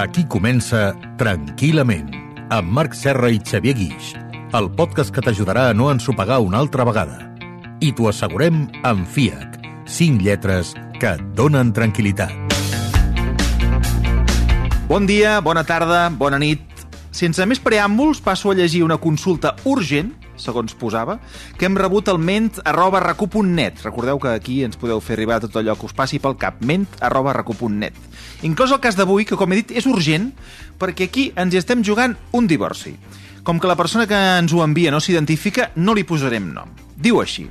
[0.00, 2.06] Aquí comença Tranquil·lament,
[2.48, 4.14] amb Marc Serra i Xavier Guix,
[4.56, 7.18] el podcast que t'ajudarà a no ensopegar una altra vegada.
[7.84, 12.32] I t'ho assegurem amb FIAC, 5 lletres que et donen tranquil·litat.
[14.88, 16.64] Bon dia, bona tarda, bona nit.
[17.14, 21.18] Sense més preàmbuls, passo a llegir una consulta urgent, segons posava,
[21.58, 23.84] que hem rebut al ment arroba recu.net.
[23.84, 26.88] Recordeu que aquí ens podeu fer arribar tot allò que us passi pel cap, ment
[27.04, 28.09] arroba recu.net.
[28.46, 30.30] Inclòs el cas d'avui, que com he dit és urgent,
[30.80, 32.94] perquè aquí ens hi estem jugant un divorci.
[33.44, 36.72] Com que la persona que ens ho envia no s'identifica, no li posarem nom.
[36.96, 37.48] Diu així.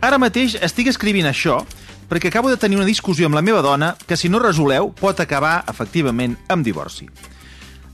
[0.00, 1.64] Ara mateix estic escrivint això
[2.08, 5.20] perquè acabo de tenir una discussió amb la meva dona que, si no resoleu, pot
[5.20, 7.08] acabar, efectivament, amb divorci.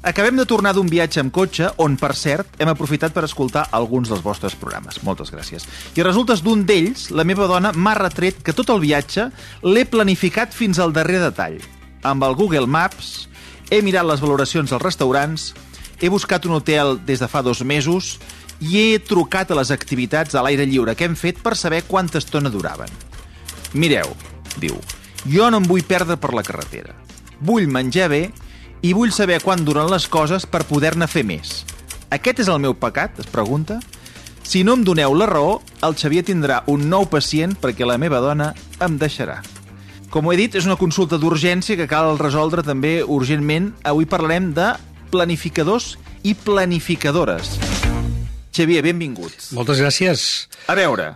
[0.04, 4.12] Acabem de tornar d'un viatge amb cotxe on, per cert, hem aprofitat per escoltar alguns
[4.12, 5.00] dels vostres programes.
[5.02, 5.64] Moltes gràcies.
[5.96, 9.30] I resultes d'un d'ells, la meva dona m'ha retret que tot el viatge
[9.64, 11.56] l'he planificat fins al darrer detall.
[12.04, 13.30] Amb el Google Maps,
[13.72, 15.54] he mirat les valoracions dels restaurants,
[16.00, 18.18] he buscat un hotel des de fa dos mesos
[18.60, 22.20] i he trucat a les activitats a l'aire lliure que hem fet per saber quanta
[22.20, 22.92] estona duraven.
[23.72, 24.12] Mireu,
[24.60, 24.76] diu,
[25.24, 26.92] jo no em vull perdre per la carretera.
[27.40, 28.28] Vull menjar bé
[28.84, 31.62] i vull saber quan duren les coses per poder-ne fer més.
[32.12, 33.80] Aquest és el meu pecat, es pregunta?
[34.44, 38.20] Si no em doneu la raó, el Xavier tindrà un nou pacient perquè la meva
[38.20, 38.52] dona
[38.84, 39.40] em deixarà.
[40.14, 43.72] Com ho he dit, és una consulta d'urgència que cal resoldre també urgentment.
[43.82, 44.68] Avui parlarem de
[45.10, 47.56] planificadors i planificadores.
[48.54, 49.50] Xavier, benvinguts.
[49.58, 50.22] Moltes gràcies.
[50.70, 51.08] A veure,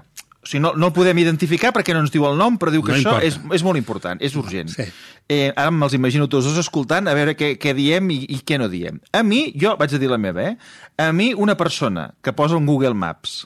[0.43, 2.83] o sigui, no, no el podem identificar perquè no ens diu el nom, però diu
[2.83, 3.29] que No això importa.
[3.29, 4.73] és, és molt important, és urgent.
[4.75, 4.89] Sí.
[5.31, 8.59] Eh, ara me'ls imagino tots dos escoltant a veure què, què diem i, i què
[8.59, 8.99] no diem.
[9.15, 10.57] A mi, jo vaig a dir la meva, eh?
[10.99, 13.45] A mi, una persona que posa un Google Maps,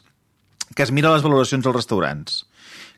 [0.75, 2.47] que es mira les valoracions dels restaurants,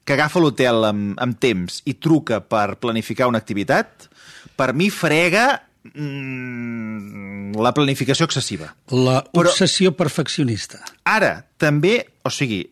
[0.04, 4.08] que agafa l'hotel amb, amb temps i truca per planificar una activitat,
[4.56, 5.46] per mi frega
[5.94, 8.74] mm, la planificació excessiva.
[8.92, 10.82] La Però- obsessió perfeccionista.
[11.04, 12.62] Ara, també, o sigui,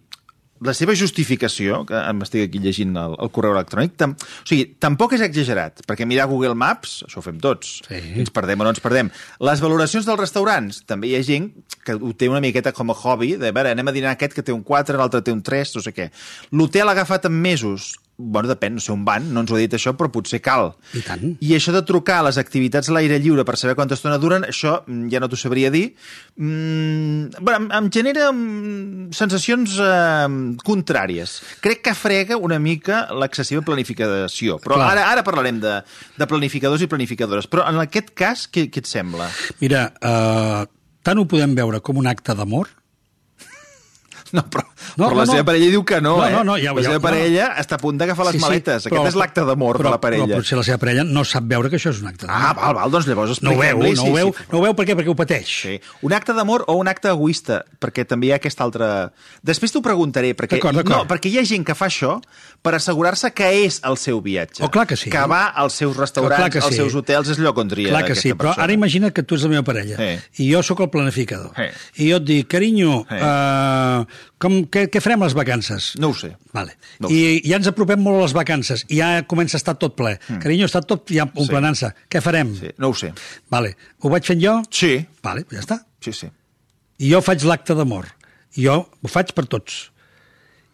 [0.64, 5.14] la seva justificació, que m'estic aquí llegint el, el correu electrònic, tam, o sigui, tampoc
[5.16, 8.00] és exagerat, perquè mirar Google Maps, això ho fem tots, Sí.
[8.22, 9.10] ens perdem o no ens perdem.
[9.40, 11.50] Les valoracions dels restaurants, també hi ha gent
[11.84, 14.34] que ho té una miqueta com a hobby, de, a veure, anem a dinar aquest
[14.36, 16.10] que té un 4, l'altre té un 3, no sé què.
[16.52, 17.92] L'hotel agafat en mesos,
[18.22, 20.72] bueno, depèn, no sé on van, no ens ho ha dit això, però potser cal.
[20.96, 21.34] I tant.
[21.42, 24.46] I això de trucar a les activitats a l'aire lliure per saber quanta estona duren,
[24.48, 25.84] això mm, ja no t'ho sabria dir.
[26.36, 30.28] Mm, bueno, em, em genera mm, sensacions eh,
[30.66, 31.38] contràries.
[31.64, 34.58] Crec que frega una mica l'excessiva planificació.
[34.62, 34.92] Però Clar.
[34.94, 35.78] ara, ara parlarem de,
[36.18, 37.50] de planificadors i planificadores.
[37.50, 39.28] Però en aquest cas, què, què et sembla?
[39.60, 40.62] Mira, uh,
[41.02, 42.70] tant ho podem veure com un acte d'amor,
[44.32, 44.64] No, però,
[44.96, 45.32] No, però la no, no.
[45.32, 46.30] seva parella diu que no, No, eh?
[46.32, 47.00] no, no, ja- la ja- seva no.
[47.00, 48.86] parella està a punt d'agafar les maletes.
[48.86, 50.26] Aquest és l'acte d'amor de però- la parella.
[50.26, 52.42] Però potser la seva parella no sap veure que això és un acte d'amor.
[52.42, 54.86] Ah, val, val, doncs llavors no ho veu, no ho veu, no ho veu per
[54.86, 54.96] què?
[54.96, 55.48] Perquè ho pateix.
[55.62, 55.80] Sí.
[56.02, 59.12] Un acte d'amor o un acte egoista, perquè també hi ha aquesta altra...
[59.42, 60.96] Després t'ho preguntaré, perquè, D'acord, d'acord.
[60.96, 62.20] no, perquè hi ha gent que fa això
[62.62, 64.62] per assegurar-se que és el seu viatge.
[64.62, 65.10] Oh, clar que sí.
[65.10, 66.76] Que va als seus restaurants, Clar que als sí.
[66.76, 68.64] seus hotels, és lloc on tria Clar que sí, però persona.
[68.64, 70.44] ara imagina't que tu ets la meva parella Sí.
[70.44, 71.50] i jo sóc el planificador.
[71.56, 72.04] Sí.
[72.04, 73.16] I jo et dic, carinyo, Sí.
[73.16, 74.04] uh,
[74.42, 75.92] com, què, què farem les vacances?
[76.02, 76.32] No ho sé.
[76.56, 76.74] Vale.
[77.02, 79.76] No ho I ja ens apropem molt a les vacances i ja comença a estar
[79.80, 80.16] tot ple.
[80.28, 80.40] Mm.
[80.42, 81.92] Carinyo, està tot ja omplenant-se.
[82.10, 82.50] Què farem?
[82.58, 83.12] Sí, no ho sé.
[83.52, 83.76] Vale.
[84.02, 84.58] Ho vaig fent jo?
[84.74, 85.78] Sí, Vale, ja està.
[86.02, 86.30] sí, sí.
[87.02, 88.10] I jo faig l'acte d'amor.
[88.58, 89.88] Jo ho faig per tots.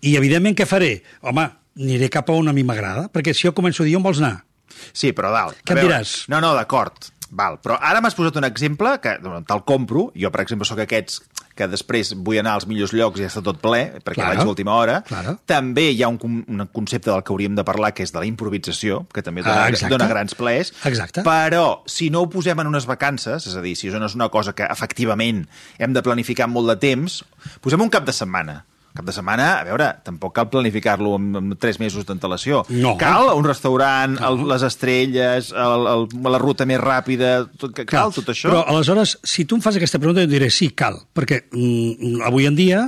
[0.02, 0.98] I, evidentment, què faré?
[1.26, 1.44] Home,
[1.78, 4.20] aniré cap a on a mi m'agrada, perquè si jo començo a dir on vols
[4.22, 4.44] anar?
[4.92, 5.62] Sí, però dalt.
[5.66, 6.18] Què em diràs?
[6.30, 7.10] No, no, d'acord.
[7.38, 10.08] Val, però ara m'has posat un exemple que bueno, te'l compro.
[10.16, 11.20] Jo, per exemple, sóc aquests
[11.58, 14.46] que després vull anar als millors llocs i ja està tot ple, perquè Claro, vaig
[14.46, 15.00] a última hora.
[15.08, 15.34] claro.
[15.50, 18.26] També hi ha un, un concepte del que hauríem de parlar, que és de la
[18.30, 19.90] improvisació, que també dona, Ah, exacte.
[19.92, 20.72] dona grans plaers.
[20.86, 21.22] Exacte.
[21.26, 24.14] Però, si no ho posem en unes vacances, és a dir, si això no és
[24.14, 25.46] una cosa que efectivament
[25.78, 27.24] hem de planificar amb molt de temps,
[27.60, 28.64] posem un cap de setmana.
[28.98, 32.64] Cap de setmana, a veure, tampoc cal planificar-lo amb, amb tres mesos d'antelació.
[32.74, 32.96] No.
[32.98, 38.10] Cal un restaurant, el, les estrelles, el, el, la ruta més ràpida, tot, que cal
[38.16, 38.50] tot això?
[38.50, 42.48] Però, aleshores, si tu em fas aquesta pregunta, jo diré sí, cal, perquè mm, avui
[42.50, 42.80] en dia...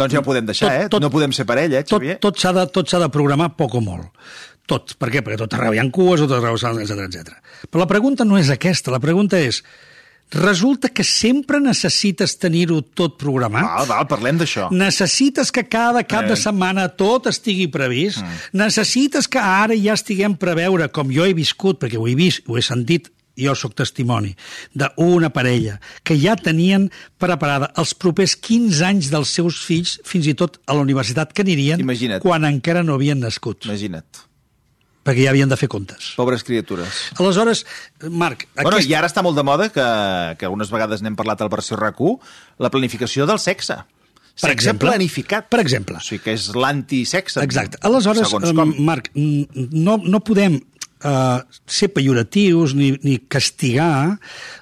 [0.00, 0.88] Doncs ja ho podem deixar, tot- eh?
[0.96, 2.16] tot- no podem ser parella, eh, Xavier?
[2.24, 4.08] tot s'ha de, tot s'ha de programar poc o molt.
[4.68, 4.96] Tot.
[5.00, 5.20] Per què?
[5.24, 7.36] Perquè tot arreu hi ha cues, tot arreu, etc etc.
[7.68, 9.60] Però la pregunta no és aquesta, la pregunta és
[10.30, 13.64] resulta que sempre necessites tenir-ho tot programat?
[13.64, 14.68] Val, val, parlem d'això.
[14.70, 16.28] Necessites que cada cap Eh.
[16.28, 18.18] de setmana tot estigui previst?
[18.22, 18.58] Mm.
[18.64, 22.56] Necessites que ara ja estiguem preveure, com jo he viscut, perquè ho he vist, ho
[22.58, 23.08] he sentit,
[23.38, 24.34] jo sóc testimoni,
[24.74, 30.34] d'una parella que ja tenien preparada els propers 15 anys dels seus fills, fins i
[30.34, 32.20] tot a la universitat que anirien, Imagina't.
[32.20, 33.64] quan encara no havien nascut.
[33.64, 34.04] Imagina't.
[35.08, 36.12] Perquè ja havien de fer comptes.
[36.20, 37.04] Pobres criatures.
[37.16, 37.64] Aleshores,
[38.12, 38.44] Marc...
[38.60, 39.86] Bueno, i ara està molt de moda, que,
[40.36, 42.18] que algunes vegades n'hem parlat al versió RAC1,
[42.60, 43.80] la planificació del sexe.
[44.38, 44.92] Per Sexe exemple.
[44.92, 45.48] planificat.
[45.50, 45.96] Per exemple.
[45.98, 47.42] O sigui que és l'antisexe.
[47.42, 47.80] Exacte.
[47.88, 48.74] Aleshores, em, com.
[48.86, 54.20] Marc, no, no podem uh, ser pejoratius ni, ni castigar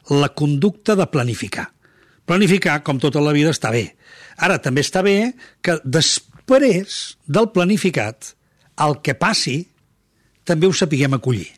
[0.09, 1.67] la conducta de planificar.
[2.27, 3.91] Planificar, com tota la vida, està bé.
[4.41, 8.33] Ara, també està bé que després del planificat,
[8.81, 9.59] el que passi,
[10.47, 11.51] també ho sapiguem acollir.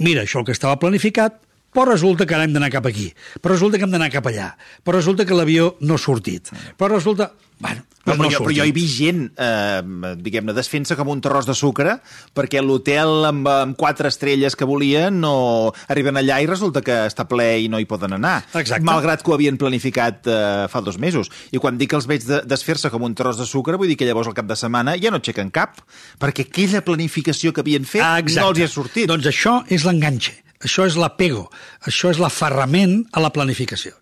[0.00, 1.38] Mira, això el que estava planificat,
[1.70, 4.50] però resulta que ara hem d'anar cap aquí, però resulta que hem d'anar cap allà,
[4.82, 7.30] però resulta que l'avió no ha sortit, però resulta...
[7.60, 11.10] Bueno, Però, no però, ha jo, però jo he vist gent, eh, diguem-ne, desfent-se com
[11.12, 11.98] un terròs de sucre
[12.34, 17.28] perquè l'hotel amb, amb quatre estrelles que volien no arriben allà i resulta que està
[17.28, 18.38] ple i no hi poden anar.
[18.56, 18.86] Exacte.
[18.88, 21.28] Malgrat que ho havien planificat eh, fa dos mesos.
[21.52, 24.00] I quan dic que els veig de, desfer-se com un terròs de sucre, vull dir
[24.00, 25.84] que llavors al cap de setmana ja no aixequen cap,
[26.18, 28.40] perquè aquella planificació que havien fet Ah, exacte.
[28.40, 29.12] no els hi ha sortit.
[29.12, 31.50] Doncs això és l'enganxe, això és l'apego,
[31.88, 33.92] això és l'aferrament a la planificació.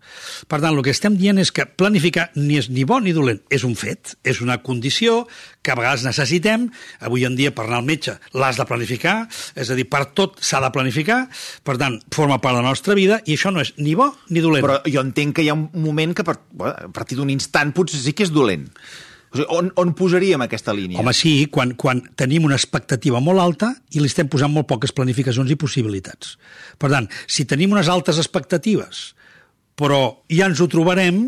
[0.51, 3.39] Per tant, el que estem dient és que planificar ni és ni bo ni dolent,
[3.51, 5.23] és un fet, és una condició
[5.63, 6.69] que a vegades necessitem,
[7.05, 9.17] avui en dia per anar al metge l'has de planificar,
[9.59, 11.25] és a dir, per tot s'ha de planificar,
[11.65, 14.45] per tant, forma part de la nostra vida i això no és ni bo ni
[14.45, 14.65] dolent.
[14.65, 18.01] Però jo entenc que hi ha un moment que per, a partir d'un instant potser
[18.03, 18.69] sí que és dolent.
[19.29, 21.01] O sigui, on, on posaríem aquesta línia?
[21.03, 24.95] Home, sí, quan, quan tenim una expectativa molt alta i li estem posant molt poques
[24.97, 26.37] planificacions i possibilitats.
[26.81, 29.11] Per tant, si tenim unes altes expectatives,
[29.79, 31.27] però ja ens ho trobarem,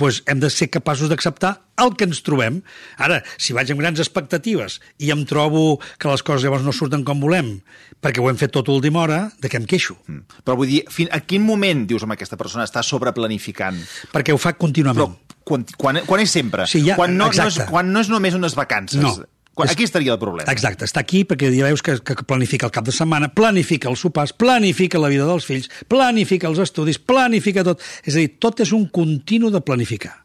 [0.00, 2.60] doncs hem de ser capaços d'acceptar el que ens trobem.
[3.00, 7.04] Ara, si vaig amb grans expectatives i em trobo que les coses llavors no surten
[7.06, 7.58] com volem,
[8.00, 9.96] perquè ho hem fet tot a última hora, de què em queixo?
[10.08, 10.40] Mm.
[10.44, 13.80] Però vull dir, fin, a quin moment, dius, amb aquesta persona està sobreplanificant?
[14.12, 15.16] Perquè ho fa contínuament.
[15.16, 16.66] Però quan, quan, quan és sempre?
[16.70, 19.00] Sí, ja- quan, no, no és, quan no és només unes vacances?
[19.02, 19.14] No.
[19.60, 20.48] Quan, aquí estaria el problema.
[20.52, 24.02] Exacte, està aquí perquè ja veus que, que planifica el cap de setmana, planifica els
[24.02, 27.84] sopars, planifica la vida dels fills, planifica els estudis, planifica tot.
[28.04, 30.16] És a dir, tot és un continu de planificar.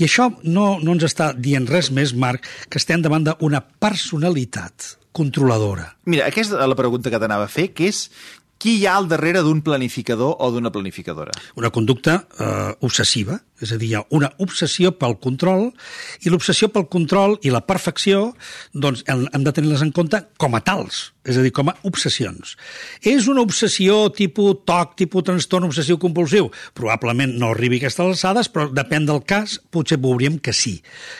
[0.00, 4.94] I això no, no ens està dient res més, Marc, que estem davant d'una personalitat
[5.14, 5.92] controladora.
[6.10, 8.08] Mira, aquesta és la pregunta que t'anava a fer, que és
[8.64, 11.34] qui hi ha al darrere d'un planificador o d'una planificadora?
[11.60, 15.66] Una conducta eh, obsessiva, és a dir, hi ha una obsessió pel control,
[16.24, 18.30] i l'obsessió pel control i la perfecció
[18.72, 21.74] doncs, hem, hem de tenir-les en compte com a tals, és a dir, com a
[21.84, 22.54] obsessions.
[23.04, 26.48] És una obsessió tipus TOC, tipus trastorn obsessiu compulsiu?
[26.72, 30.78] Probablement no arribi a aquestes alçades, però depèn del cas, potser veuríem que sí,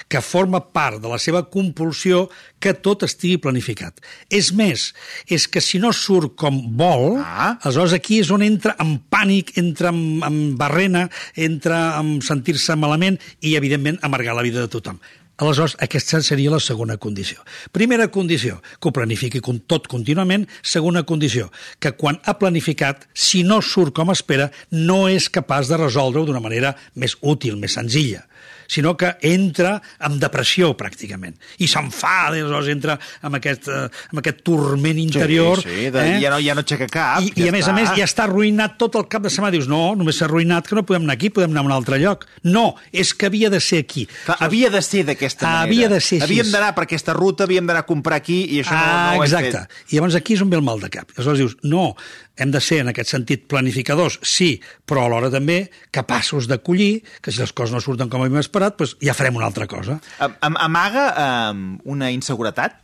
[0.08, 2.24] que forma part de la seva compulsió
[2.56, 4.00] que tot estigui planificat.
[4.32, 4.94] És més,
[5.28, 7.33] és que si no surt com vol, Ah.
[7.60, 13.20] Aleshores aquí és on entra en pànic, entra en, en barrena, entra en sentir-se malament
[13.40, 15.00] i, evidentment, amargar la vida de tothom.
[15.36, 17.40] Aleshores, aquesta seria la segona condició.
[17.74, 20.46] Primera condició, que ho planifiqui tot contínuament.
[20.62, 21.50] Segona condició,
[21.80, 26.44] que quan ha planificat, si no surt com espera, no és capaç de resoldre-ho d'una
[26.44, 28.22] manera més útil, més senzilla
[28.66, 31.36] sinó que entra en depressió, pràcticament.
[31.58, 35.62] I s'enfada, i aleshores entra amb aquest, eh, amb aquest torment interior.
[35.62, 36.18] Sí, sí, de, eh?
[36.22, 37.22] ja no, ja no aixeca cap.
[37.22, 39.54] I, ja I a més a més ja està arruïnat tot el cap de setmana.
[39.54, 42.00] Dius, no, només s'ha arruïnat que no podem anar aquí, podem anar a un altre
[42.02, 42.26] lloc.
[42.46, 44.06] No, és que havia de ser aquí.
[44.24, 45.68] Clar, havia de ser d'aquesta manera.
[45.68, 46.30] Havia de ser així.
[46.30, 49.20] Havíem d'anar per aquesta ruta, havíem d'anar a comprar aquí i això no, ah, no
[49.20, 49.64] ho hem exacte.
[49.64, 49.92] fet.
[49.92, 51.10] I llavors aquí és on ve el mal de cap.
[51.16, 51.90] Aleshores dius, no,
[52.36, 57.38] hem de ser en aquest sentit planificadors, sí, però alhora també capaços d'acollir que si
[57.40, 60.00] les coses no surten com havíem esperat, doncs ja farem una altra cosa.
[60.18, 61.04] Am- am- Amaga
[61.52, 61.64] um,
[61.94, 62.74] una inseguretat?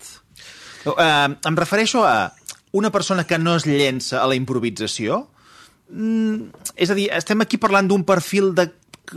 [0.87, 2.30] Um, em refereixo a
[2.73, 5.25] una persona que no es llença a la improvisació?
[5.90, 8.69] Mm, és a dir, estem aquí parlant d'un perfil de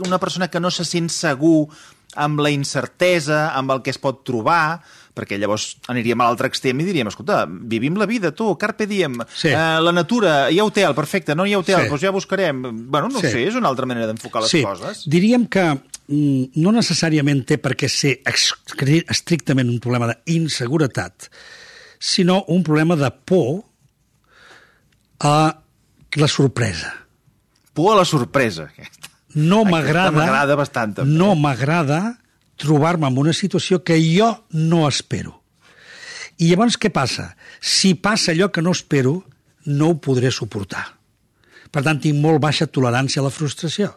[0.02, 1.68] una persona que no se sent segur
[2.16, 4.80] amb la incertesa, amb el que es pot trobar,
[5.14, 9.20] perquè llavors aniríem a l'altre extrem i diríem, escolta, vivim la vida, tu, carpe diem,
[9.34, 9.48] Sí.
[9.48, 11.88] eh, la natura, hi ha hotel, perfecte, no hi ha hotel, Sí.
[11.88, 12.62] doncs ja buscarem.
[12.90, 13.28] Bueno, no Sí.
[13.30, 15.04] sé, és una altra manera d'enfocar les sí, coses.
[15.06, 15.78] diríem que
[16.08, 18.20] mm, no necessàriament té per què ser
[19.08, 21.30] estrictament un problema d'inseguretat,
[21.98, 23.62] sinó un problema de por
[25.20, 25.62] a
[26.16, 26.92] la sorpresa.
[27.72, 29.03] Por a la sorpresa, aquesta.
[29.34, 31.14] No m'agrada bastant, també.
[31.18, 32.16] No m'agrada
[32.60, 35.40] trobar-me en una situació que jo no espero.
[36.38, 37.32] I llavors què passa?
[37.60, 39.20] Si passa allò que no espero,
[39.66, 40.84] no ho podré suportar.
[41.70, 43.90] Per tant, tinc molt baixa tolerància a la frustració.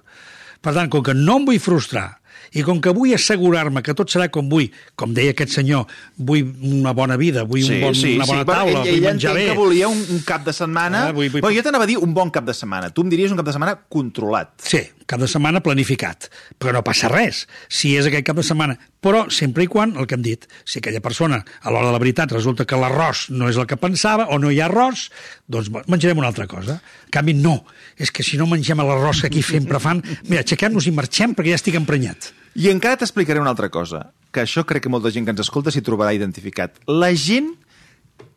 [0.62, 2.18] Per tant, com que no em vull frustrar
[2.54, 5.86] i com que vull assegurar-me que tot serà com vull, com deia aquest senyor,
[6.18, 9.34] vull una bona vida, vull un bon, una bona taula, Bueno, vull ell, ell menjar
[9.36, 9.46] bé...
[9.52, 11.08] que volia un, un cap de setmana...
[11.08, 12.90] Ah, vull- vull- Bueno, jo t'anava a dir un bon cap de setmana.
[12.94, 14.54] Tu em diries un cap de setmana controlat.
[14.64, 17.46] Sí, cap de setmana planificat, però no passa res.
[17.70, 20.80] Si és aquell cap de setmana però sempre i quan, el que hem dit, si
[20.80, 24.28] aquella persona a l'hora de la veritat resulta que l'arròs no és el que pensava
[24.34, 25.08] o no hi ha arròs,
[25.48, 26.80] doncs menjarem una altra cosa.
[27.08, 27.60] En canvi, no.
[27.98, 31.54] És que si no mengem l'arròs que aquí sempre fan, mira, aixequem-nos i marxem perquè
[31.54, 32.32] ja estic emprenyat.
[32.58, 35.74] I encara t'explicaré una altra cosa, que això crec que molta gent que ens escolta
[35.74, 36.82] s'hi trobarà identificat.
[36.90, 37.54] La gent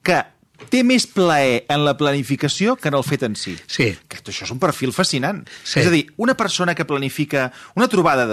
[0.05, 0.21] que
[0.69, 3.55] té més plaer en la planificació que en el fet en si.
[3.71, 3.89] Sí.
[4.11, 5.41] Que això és un perfil fascinant.
[5.63, 5.81] Sí.
[5.81, 7.49] És a dir, una persona que planifica
[7.79, 8.27] una trobada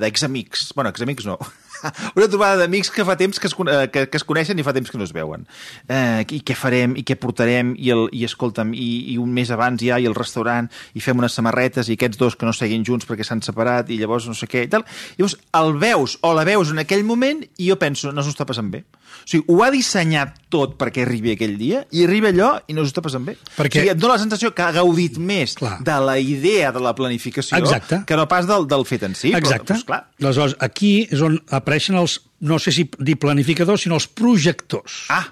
[0.00, 1.36] d'examics, de, de, bueno, examics no,
[2.16, 3.54] una trobada d'amics que fa temps que es,
[3.92, 5.46] que, que es coneixen i fa temps que no es veuen.
[5.88, 9.52] Eh, I què farem, i què portarem, i, el, i escolta'm, i, i un mes
[9.54, 12.84] abans ja, i el restaurant, i fem unes samarretes, i aquests dos que no seguin
[12.86, 14.86] junts perquè s'han separat, i llavors no sé què, i tal.
[15.18, 18.48] Llavors, el veus o la veus en aquell moment, i jo penso, no s'ho està
[18.48, 18.84] passant bé.
[19.24, 22.84] O sigui, ho ha dissenyat tot perquè arribi aquell dia, i arriba allò i no
[22.84, 23.36] s'ho està passant bé.
[23.56, 23.80] Perquè...
[23.80, 25.78] O sigui, et dona la sensació que ha gaudit més Clar.
[25.86, 28.02] de la idea de la planificació Exacte.
[28.06, 29.32] que no pas del, del fet en si.
[29.36, 29.72] Exacte.
[29.72, 33.98] Però, doncs, clar, Aleshores, aquí és on apareixen els, no sé si dir planificadors, sinó
[34.00, 35.06] els projectors.
[35.14, 35.24] ah,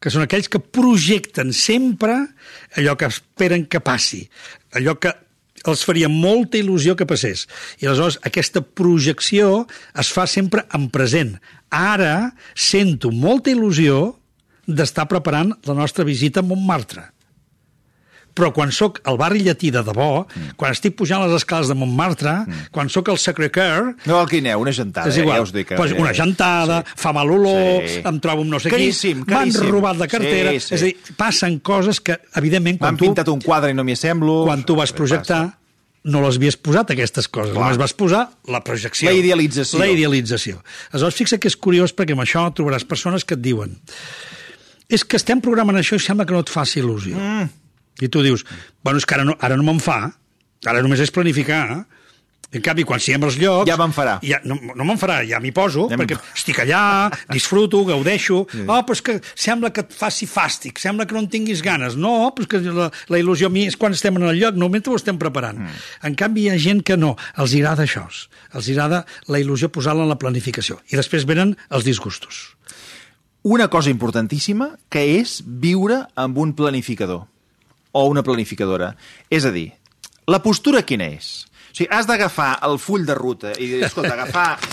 [0.00, 2.14] que són aquells que projecten sempre
[2.80, 4.22] allò que esperen que passi,
[4.72, 5.12] allò que
[5.68, 7.46] els faria molta il·lusió que passés.
[7.80, 9.66] I aleshores aquesta projecció
[9.98, 11.36] es fa sempre en present.
[11.70, 14.16] Ara sento molta il·lusió
[14.66, 17.08] d'estar preparant la nostra visita a Montmartre.
[18.34, 20.54] Però quan sóc al barri llatí de debò, mm.
[20.56, 22.68] quan estic pujant les escales de Montmartre, mm.
[22.70, 25.08] quan sóc al Sacré-Cœur, no el Guineu, una gentada.
[25.10, 26.92] és igual, Ja us dic, que- pues una gentada, sí.
[26.96, 28.02] fa mal olor, Sí.
[28.04, 30.74] em trobo amb no sé Caríssim, qui, m'han robat la cartera, Sí, sí.
[30.74, 34.44] és a dir, passen coses que, evidentment, M'han pintat un quadre i no m'hi assemblo.
[34.44, 35.58] quan tu vas projectar,
[36.04, 37.52] no les havies posat, aquestes coses.
[37.52, 37.62] Clar.
[37.62, 39.10] Només vas posar la projecció.
[39.10, 39.78] La idealització.
[39.78, 40.62] La idealització.
[40.92, 43.76] Aleshores, fixa que és curiós perquè amb això trobaràs persones que et diuen
[44.90, 47.14] és que estem programant això i sembla que no et faci il·lusió.
[47.14, 47.48] Mm.
[48.00, 48.46] I tu dius,
[48.84, 50.02] bueno, és que ara no, ara no me'n fa,
[50.66, 51.84] ara només és planificar,
[52.50, 53.68] en canvi, quan siguem als llocs...
[53.70, 54.16] Ja me'n farà.
[54.26, 56.82] Ja, no no me'n farà, ja m'hi poso, Ja perquè estic allà,
[57.30, 58.40] disfruto, gaudeixo...
[58.50, 58.64] Sí.
[58.64, 61.94] Oh, però és que sembla que et faci fàstic, sembla que no en tinguis ganes.
[61.94, 64.58] No, però és que la, la il·lusió a mi és quan estem en el lloc,
[64.58, 65.62] no mentre ho estem preparant.
[65.62, 65.80] Mm.
[66.10, 68.08] En canvi, hi ha gent que no, els agrada això.
[68.50, 70.80] Els agrada la il·lusió posar-la en la planificació.
[70.90, 72.48] I després venen els disgustos.
[73.46, 77.28] Una cosa importantíssima, que és viure amb un planificador
[77.92, 78.92] o una planificadora.
[79.30, 79.70] És a dir,
[80.30, 81.46] la postura quina és?
[81.70, 84.58] O sigui, has d'agafar el full de ruta i dir, escolta, agafar...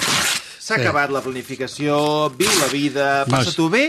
[0.68, 0.82] S'ha Sí.
[0.84, 1.96] acabat la planificació,
[2.36, 3.86] viu la vida, passa-t'ho bé,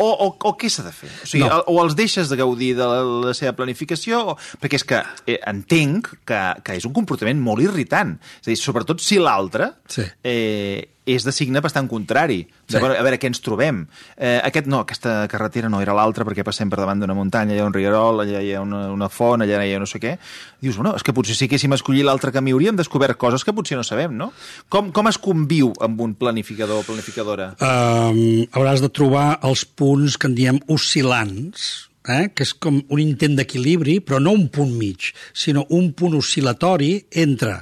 [0.00, 1.10] o, o, o què s'ha de fer?
[1.20, 1.58] O, sigui, no.
[1.68, 4.36] o els deixes de gaudir de la, la seva planificació, o...
[4.62, 8.14] perquè és que eh, entenc que, que és un comportament molt irritant.
[8.40, 10.06] És a dir, sobretot si l'altre Sí.
[10.24, 12.42] eh, és de signe bastant contrari.
[12.68, 12.78] Sí.
[12.78, 13.82] a veure què ens trobem.
[14.16, 17.60] Eh, aquest no, aquesta carretera no era l'altra perquè passem per davant d'una muntanya, allà
[17.60, 20.00] hi ha un rierol, allà hi ha una, una font, allà hi ha no sé
[20.00, 20.16] què.
[20.64, 23.76] Dius, bueno, és que potser si haguéssim escollit l'altre camí hauríem descobert coses que potser
[23.76, 24.32] no sabem, no?
[24.72, 27.52] Com, com es conviu amb un planificador o planificadora?
[27.60, 32.28] um, hauràs de trobar els punts que en diem oscil·lants, eh?
[32.34, 36.94] que és com un intent d'equilibri, però no un punt mig, sinó un punt oscil·latori
[37.24, 37.60] entre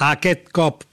[0.00, 0.84] aquest cop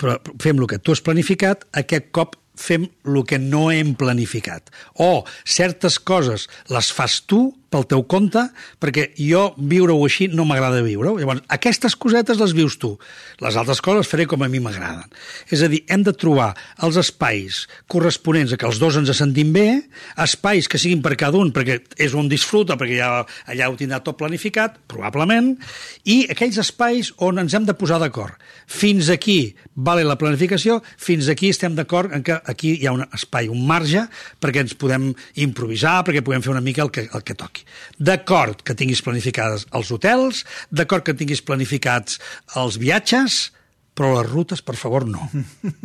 [0.41, 4.69] fem el que tu has planificat, aquest cop fem el que no hem planificat.
[4.99, 8.41] O certes coses les fas tu pel teu compte,
[8.81, 11.17] perquè jo viure-ho així no m'agrada viure-ho.
[11.19, 12.95] Llavors, aquestes cosetes les vius tu.
[13.43, 15.05] Les altres coses faré com a mi m'agraden.
[15.49, 16.51] És a dir, hem de trobar
[16.85, 19.67] els espais corresponents a que els dos ens sentim bé,
[20.19, 23.09] espais que siguin per cada un, perquè és un disfruta, perquè ja,
[23.49, 25.53] allà ho tindrà tot planificat, probablement,
[26.09, 28.37] i aquells espais on ens hem de posar d'acord.
[28.69, 33.05] Fins aquí vale la planificació, fins aquí estem d'acord en que aquí hi ha un
[33.15, 34.05] espai, un marge,
[34.41, 35.11] perquè ens podem
[35.41, 37.58] improvisar, perquè podem fer una mica el que, el que toqui.
[37.99, 42.19] D'acord que tinguis planificades els hotels, d'acord que tinguis planificats
[42.59, 43.49] els viatges,
[43.99, 45.27] però les rutes, per favor, no.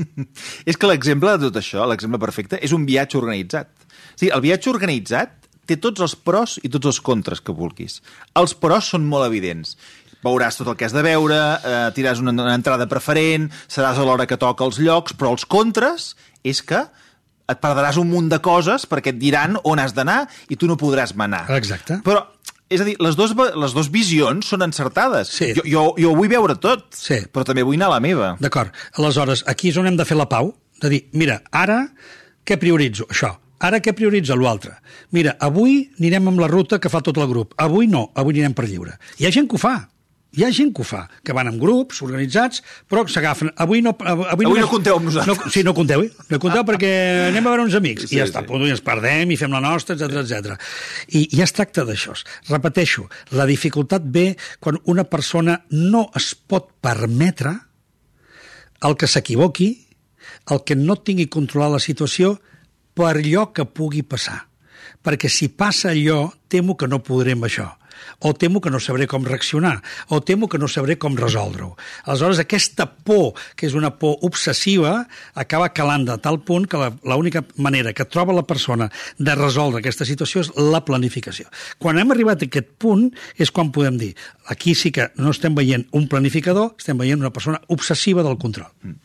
[0.69, 3.73] És que l'exemple de tot això, l'exemple perfecte, és un viatge organitzat.
[4.15, 5.35] O sigui, el viatge organitzat
[5.67, 7.99] té tots els pros i tots els contres que vulguis.
[8.39, 9.75] Els pros són molt evidents.
[10.25, 14.07] Veuràs tot el que has de veure, eh, tiràs una, una entrada preferent, seràs a
[14.07, 16.13] l'hora que toca els llocs, però els contres
[16.45, 16.85] és que
[17.49, 20.77] et perdràs un munt de coses perquè et diran on has d'anar i tu no
[20.81, 21.45] podràs manar.
[21.57, 21.99] Exacte.
[22.07, 22.23] Però,
[22.73, 25.29] és a dir, les dues, les dues visions són encertades.
[25.29, 25.53] Sí.
[25.59, 27.21] Jo, jo, jo ho vull veure tot, Sí.
[27.33, 28.37] però també vull anar a la meva.
[28.41, 28.73] D'acord.
[28.97, 31.89] Aleshores, aquí és on hem de fer la pau, de dir, mira, ara
[32.45, 33.07] què prioritzo?
[33.13, 33.35] Això.
[33.65, 34.75] Ara què prioritza l'altre?
[35.13, 37.55] Mira, avui anirem amb la ruta que fa tot el grup.
[37.57, 38.99] Avui no, avui anirem per lliure.
[39.19, 39.89] Hi ha gent que ho fa.
[40.35, 43.53] Hi ha gent que ho fa, que van en grups organitzats, però s'agafen...
[43.63, 43.93] Avui no...
[44.01, 45.45] Avui, Avui només- no compteu amb nosaltres.
[45.45, 46.27] No, sí, no compteu, eh?
[46.33, 46.91] No compteu perquè
[47.29, 48.09] anem a veure uns amics.
[48.09, 48.63] Sí, I ja està, sí.
[48.67, 50.57] i ens perdem i fem la nostra, etc etc.
[51.15, 52.17] I, I es tracta d'això.
[52.51, 53.07] Repeteixo,
[53.39, 54.33] la dificultat ve
[54.65, 57.55] quan una persona no es pot permetre
[58.85, 59.71] el que s'equivoqui
[60.51, 62.35] el que no tingui controlar la situació
[62.95, 64.43] per allò que pugui passar.
[65.05, 67.71] Perquè si passa allò, temo que no podré amb això
[68.21, 71.75] o temo que no sabré com reaccionar, o temo que no sabré com resoldre-ho.
[72.05, 77.45] Aleshores, aquesta por, que és una por obsessiva, acaba calant de tal punt que l'única
[77.57, 81.49] manera que troba la persona de resoldre aquesta situació és la planificació.
[81.79, 84.15] Quan hem arribat a aquest punt és quan podem dir
[84.51, 88.71] aquí sí que no estem veient un planificador, estem veient una persona obsessiva del control.
[88.83, 89.01] Mm.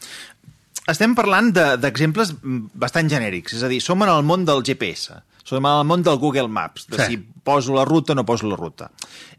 [0.90, 5.20] Estem parlant d'exemples de, bastant genèrics, és a dir, som en el món del GPS
[5.44, 7.06] som al món del Google Maps, de sí.
[7.12, 8.92] si poso la ruta o no poso la ruta.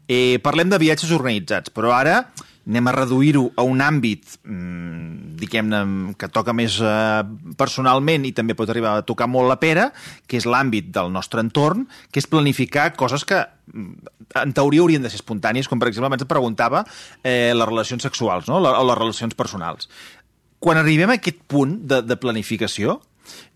[0.07, 2.21] Eh, parlem de viatges organitzats, però ara
[2.67, 5.81] anem a reduir-ho a un àmbit, mmm, diguem-ne,
[6.19, 7.23] que toca més eh,
[7.57, 9.89] personalment i també pot arribar a tocar molt la pera,
[10.29, 15.01] que és l'àmbit del nostre entorn, que és planificar coses que mm, en teoria haurien
[15.01, 16.85] de ser espontànies, com per exemple abans et preguntava
[17.23, 18.61] eh, les relacions sexuals no?
[18.61, 19.89] o les relacions personals.
[20.61, 22.99] Quan arribem a aquest punt de, de planificació,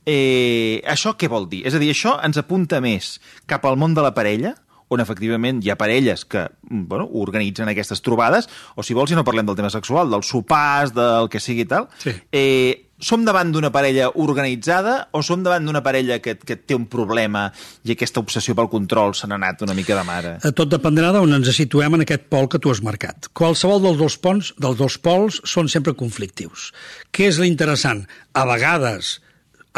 [0.06, 1.64] Eh, això què vol dir?
[1.66, 3.18] És a dir, això ens apunta més
[3.50, 4.54] cap al món de la parella,
[4.94, 9.18] on efectivament hi ha parelles que mm, bueno, organitzen aquestes trobades, o si vols, si
[9.18, 12.14] no parlem del tema sexual, dels sopars, del que sigui i tal, sí.
[12.36, 16.86] eh, som davant d'una parella organitzada o som davant d'una parella que, que té un
[16.92, 17.50] problema
[17.84, 20.38] i aquesta obsessió pel control se n'ha anat una mica de mare?
[20.46, 23.32] Eh, tot dependrà d'on ens situem en aquest pol que tu has marcat.
[23.36, 26.72] Qualsevol dels dos, ponts, dels dos pols són sempre conflictius.
[27.12, 28.06] Què és l'interessant?
[28.36, 29.18] A vegades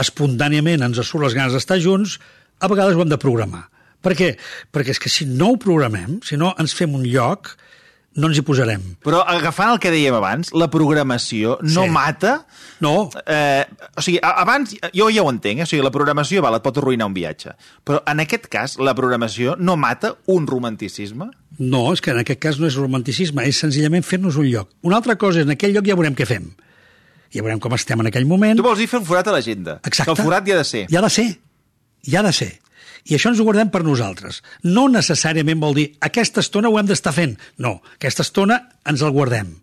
[0.02, 2.18] espontàniament ens surt les ganes d'estar junts,
[2.60, 3.68] a vegades ho hem de programar.
[4.02, 4.34] Per què?
[4.74, 7.56] Perquè és que si no ho programem, si no ens fem un lloc,
[8.18, 8.84] no ens hi posarem.
[9.06, 11.94] Però agafant el que dèiem abans, la programació no sí.
[11.94, 12.40] mata...
[12.82, 13.08] No.
[13.26, 13.64] Eh,
[13.98, 15.66] o sigui, abans, jo ja ho entenc, eh?
[15.66, 18.94] o sigui, la programació val, et pot arruïnar un viatge, però en aquest cas la
[18.98, 21.32] programació no mata un romanticisme?
[21.58, 24.70] No, és que en aquest cas no és romanticisme, és senzillament fer-nos un lloc.
[24.86, 26.52] Una altra cosa és, en aquell lloc ja veurem què fem
[27.34, 28.58] ja veurem com estem en aquell moment.
[28.60, 29.80] Tu vols dir fer un forat a l'agenda.
[29.84, 30.12] Exacte.
[30.12, 30.86] Que el forat hi ha de ser.
[30.90, 31.28] Hi ha de ser.
[32.08, 32.52] Hi ha de ser.
[33.08, 34.42] I això ens ho guardem per nosaltres.
[34.68, 37.38] No necessàriament vol dir aquesta estona ho hem d'estar fent.
[37.64, 39.56] No, aquesta estona ens el guardem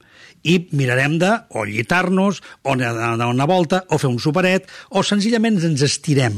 [0.44, 5.00] i mirarem de o llitar-nos, o anar a una volta, o fer un superet, o
[5.00, 6.36] senzillament ens estirem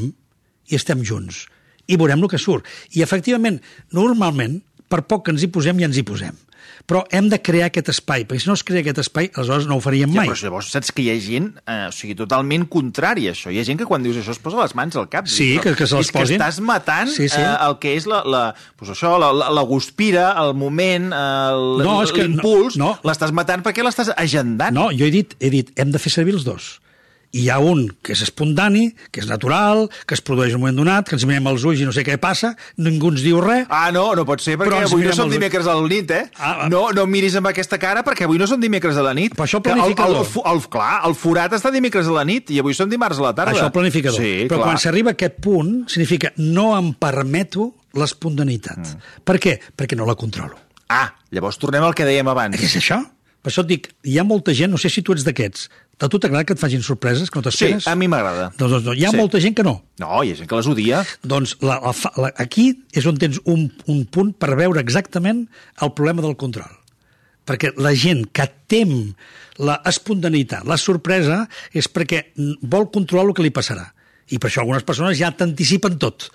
[0.71, 1.45] i estem junts.
[1.91, 2.67] I veurem el que surt.
[2.95, 3.59] I, efectivament,
[3.95, 6.39] normalment, per poc que ens hi posem, ja ens hi posem
[6.87, 9.79] però hem de crear aquest espai, perquè si no es crea aquest espai, aleshores no
[9.79, 10.29] ho faríem mai.
[10.29, 13.51] Ja, però llavors saps que hi ha gent, eh, o sigui, totalment contrari a això.
[13.51, 15.27] Hi ha gent que quan dius això es posa les mans al cap.
[15.31, 16.39] Sí, dius, que, que se les posin.
[16.39, 17.43] que estàs matant sí, sí.
[17.43, 18.45] Eh, el que és la, la,
[18.79, 23.11] pues això, la, la, la guspira, el moment, l'impuls, no, no.
[23.11, 24.75] l'estàs matant perquè l'estàs agendant.
[24.77, 26.77] No, jo he dit, he dit, hem de fer servir els dos
[27.33, 30.81] hi ha un que és espontani, que és natural, que es produeix en un moment
[30.81, 33.67] donat, que ens mirem els ulls i no sé què passa, ningú ens diu res...
[33.73, 36.25] Ah, no, no pot ser, perquè avui no som dimecres a la nit, eh?
[36.37, 36.69] Ah, ah.
[36.73, 39.35] No, no miris amb aquesta cara, perquè avui no som dimecres a la nit.
[39.37, 40.23] Però això el planificador...
[40.23, 43.21] El, el, el, clar, el forat està dimecres a la nit i avui som dimarts
[43.23, 43.57] a la tarda.
[43.57, 44.21] Això el planificador.
[44.21, 44.71] Sí, Però clar.
[44.71, 48.81] quan s'arriba a aquest punt, significa no em permeto l'espontaneïtat.
[48.83, 49.13] Mm.
[49.27, 49.59] Per què?
[49.77, 50.59] Perquè no la controlo.
[50.93, 52.61] Ah, llavors tornem al que dèiem abans.
[52.63, 53.01] És això?
[53.47, 55.69] Per això et dic, hi ha molta gent, no sé si tu ets d'aquests,
[56.03, 57.85] a tu t'agrada que et facin sorpreses, que no t'esperes?
[57.85, 58.49] Sí, a mi m'agrada.
[58.59, 59.21] Doncs, doncs, doncs hi ha sí.
[59.21, 59.77] molta gent que no.
[60.03, 61.05] No, hi ha gent que les odia.
[61.23, 61.93] Doncs la, la,
[62.25, 65.45] la, aquí és on tens un, un punt per veure exactament
[65.79, 66.75] el problema del control.
[67.47, 68.97] Perquè la gent que tem
[69.63, 72.25] la espontaneïtat, la sorpresa, és perquè
[72.67, 73.93] vol controlar el que li passarà.
[74.35, 76.31] I per això algunes persones ja t'anticipen tot.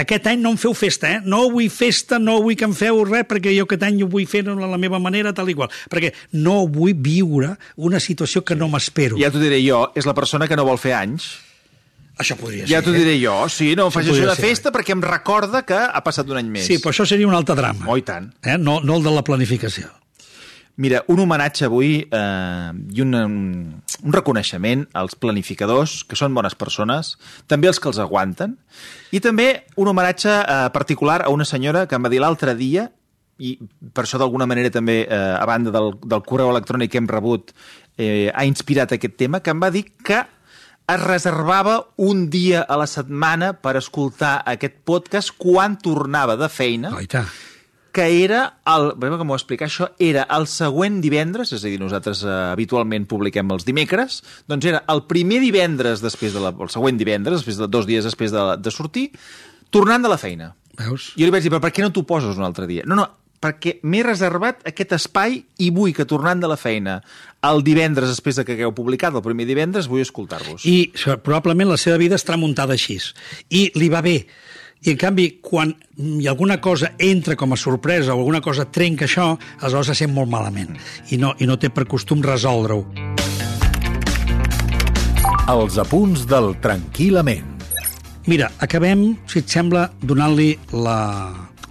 [0.00, 1.20] Aquest any no em feu festa, eh?
[1.22, 4.26] No vull festa, no vull que em feu res, perquè jo aquest any ho vull
[4.26, 5.70] fer de la meva manera, tal i qual.
[5.92, 9.20] Perquè no vull viure una situació que no m'espero.
[9.20, 11.28] Ja t'ho diré jo, és la persona que no vol fer anys.
[12.18, 12.74] Això podria ja ser.
[12.76, 14.74] Ja t'ho diré jo, sí, no faig això de festa ser.
[14.74, 16.66] perquè em recorda que ha passat un any més.
[16.66, 17.86] Sí, però això seria un altre drama.
[17.90, 18.32] Oh, tant.
[18.42, 18.56] Eh?
[18.58, 19.90] No, no el de la planificació.
[20.76, 27.12] Mira, un homenatge avui eh, i un, un reconeixement als planificadors, que són bones persones,
[27.46, 28.56] també els que els aguanten,
[29.14, 32.88] i també un homenatge eh, particular a una senyora que em va dir l'altre dia,
[33.38, 33.54] i
[33.94, 37.54] per això d'alguna manera també, eh, a banda del, del correu electrònic que hem rebut,
[37.94, 40.24] eh, ha inspirat aquest tema, que em va dir que
[40.90, 46.96] es reservava un dia a la setmana per escoltar aquest podcast quan tornava de feina.
[46.98, 47.28] Oita
[47.94, 51.78] que era, el, veure com ho explicar això, era el següent divendres, és a dir,
[51.80, 56.72] nosaltres eh, habitualment publiquem els dimecres, doncs era el primer divendres després de la, el
[56.74, 59.10] següent divendres, després de dos dies després de, de sortir,
[59.74, 60.52] tornant de la feina.
[60.78, 61.12] Veus?
[61.14, 62.82] Jo li vaig dir, però per què no t'ho poses un altre dia?
[62.90, 63.06] No, no,
[63.44, 66.98] perquè m'he reservat aquest espai i vull que tornant de la feina
[67.44, 70.64] el divendres després de que hagueu publicat el primer divendres vull escoltar-vos.
[70.66, 70.90] I
[71.22, 72.98] probablement la seva vida estarà muntada així.
[73.52, 74.18] I li va bé
[74.84, 78.66] i en canvi, quan hi ha alguna cosa entra com a sorpresa o alguna cosa
[78.70, 80.74] trenca això, aleshores se sent molt malament
[81.10, 82.84] i no, i no té per costum resoldre-ho.
[85.54, 87.50] Els apunts del Tranquil·lament.
[88.28, 90.98] Mira, acabem, si et sembla, donant-li la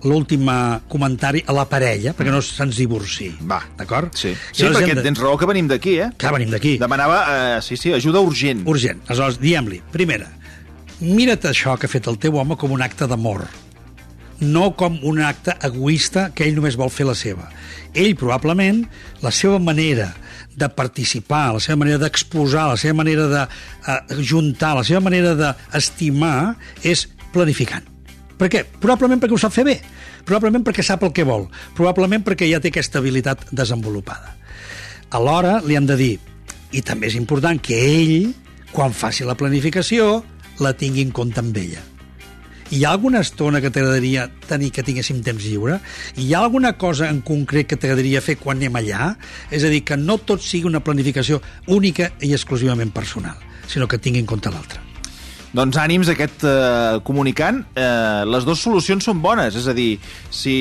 [0.03, 0.49] l'últim
[0.91, 3.29] comentari a la parella, perquè no se'ns divorci.
[3.47, 3.61] Va.
[3.79, 4.11] D'acord?
[4.19, 6.09] Sí, sí perquè de- tens raó que venim d'aquí, eh?
[6.19, 6.73] Clar, venim d'aquí.
[6.77, 7.21] Demanava,
[7.57, 8.65] eh, sí, sí, ajuda urgent.
[8.67, 8.99] Urgent.
[9.07, 10.27] Aleshores, diem-li, primera,
[11.03, 13.43] mira't això que ha fet el teu home com un acte d'amor,
[14.43, 17.49] no com un acte egoista que ell només vol fer la seva.
[17.93, 18.83] Ell, probablement,
[19.21, 20.09] la seva manera
[20.55, 25.33] de participar, la seva manera d'exposar, la seva manera de uh, juntar, la seva manera
[25.37, 27.85] d'estimar és planificant.
[28.37, 28.63] Per què?
[28.81, 29.77] Probablement perquè ho sap fer bé,
[30.25, 34.35] probablement perquè sap el que vol, probablement perquè ja té aquesta habilitat desenvolupada.
[35.13, 36.13] Alhora li hem de dir,
[36.73, 38.31] i també és important que ell,
[38.73, 40.23] quan faci la planificació,
[40.59, 41.81] la tingui en compte amb ella.
[42.73, 45.77] Hi ha alguna estona que t'agradaria tenir que tinguéssim temps lliure?
[46.17, 49.11] Hi ha alguna cosa en concret que t'agradaria fer quan anem allà?
[49.53, 53.37] És a dir, que no tot sigui una planificació única i exclusivament personal,
[53.69, 54.81] sinó que tingui en compte l'altre.
[55.53, 57.59] Doncs ànims aquest eh, comunicant.
[57.77, 59.99] Eh, les dues solucions són bones, és a dir,
[60.33, 60.55] si,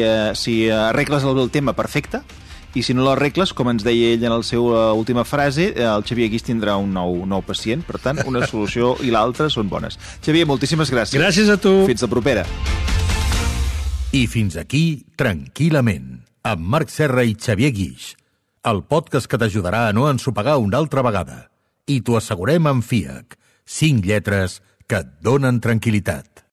[0.00, 2.22] eh, si arregles el tema, perfecte,
[2.76, 6.04] i si no l'arregles, com ens deia ell en la seva última frase, eh, el
[6.04, 7.84] Xavier Guix tindrà un nou, nou pacient.
[7.86, 9.98] Per tant, una solució i l'altra són bones.
[10.24, 11.20] Xavier, moltíssimes gràcies.
[11.20, 11.74] Gràcies a tu.
[11.88, 12.44] Fins la propera.
[14.12, 18.14] I fins aquí, Tranquil·lament, amb Marc Serra i Xavier Guix,
[18.68, 21.46] el podcast que t'ajudarà a no ensopegar una altra vegada.
[21.88, 26.47] I t'ho assegurem amb FIAC, cinc lletres que et donen tranquil·litat.